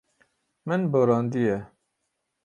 Min 0.65 0.81
borandiye. 0.91 1.57